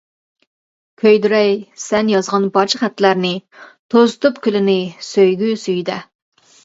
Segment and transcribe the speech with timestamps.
[1.01, 1.51] كۆيدۈرەي
[1.83, 3.33] سەن يازغان بارچە خەتلەرنى،
[3.95, 4.79] توزۇتۇپ كۈلىنى
[5.11, 6.01] سۆيگۈ سۈيىدە.